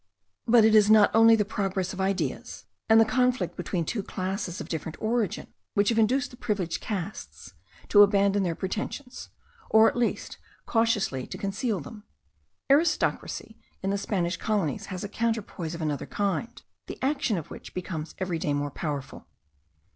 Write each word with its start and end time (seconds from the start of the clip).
But 0.47 0.65
it 0.65 0.73
is 0.73 0.89
not 0.89 1.13
only 1.13 1.35
the 1.35 1.45
progress 1.45 1.93
of 1.93 2.01
ideas, 2.01 2.65
and 2.89 2.99
the 2.99 3.05
conflict 3.05 3.55
between 3.55 3.85
two 3.85 4.01
classes 4.01 4.59
of 4.59 4.67
different 4.67 4.99
origin, 4.99 5.53
which 5.75 5.89
have 5.89 5.99
induced 5.99 6.31
the 6.31 6.37
privileged 6.37 6.81
castes 6.81 7.53
to 7.89 8.01
abandon 8.01 8.41
their 8.41 8.55
pretensions, 8.55 9.29
or 9.69 9.87
at 9.87 9.95
least 9.95 10.39
cautiously 10.65 11.27
to 11.27 11.37
conceal 11.37 11.79
them. 11.81 12.03
Aristocracy 12.71 13.59
in 13.83 13.91
the 13.91 13.97
Spanish 13.99 14.37
colonies 14.37 14.87
has 14.87 15.03
a 15.03 15.07
counterpoise 15.07 15.75
of 15.75 15.83
another 15.83 16.07
kind, 16.07 16.63
the 16.87 16.97
action 17.03 17.37
of 17.37 17.51
which 17.51 17.75
becomes 17.75 18.15
every 18.17 18.39
day 18.39 18.55
more 18.55 18.71
powerful. 18.71 19.27